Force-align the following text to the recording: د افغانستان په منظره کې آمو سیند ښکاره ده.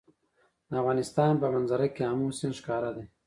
د 0.69 0.71
افغانستان 0.81 1.31
په 1.41 1.47
منظره 1.53 1.87
کې 1.95 2.03
آمو 2.11 2.27
سیند 2.37 2.55
ښکاره 2.59 2.91
ده. 2.95 3.03